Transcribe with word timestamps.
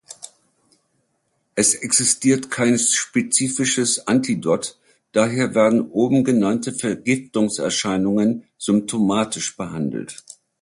Es 1.53 1.75
existiert 1.75 2.49
kein 2.49 2.79
spezifisches 2.79 4.07
Antidot, 4.07 4.79
daher 5.11 5.53
werden 5.53 5.91
oben 5.91 6.23
genannte 6.23 6.71
Vergiftungserscheinungen 6.73 8.45
symptomatisch 8.57 9.55
behandelt. 9.57 10.23